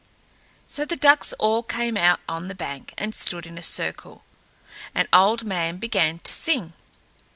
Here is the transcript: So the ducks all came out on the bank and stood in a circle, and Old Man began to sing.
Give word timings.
So 0.67 0.83
the 0.83 0.95
ducks 0.95 1.31
all 1.33 1.61
came 1.61 1.95
out 1.95 2.21
on 2.27 2.47
the 2.47 2.55
bank 2.55 2.95
and 2.97 3.13
stood 3.13 3.45
in 3.45 3.55
a 3.59 3.61
circle, 3.61 4.23
and 4.95 5.07
Old 5.13 5.43
Man 5.45 5.77
began 5.77 6.17
to 6.17 6.33
sing. 6.33 6.73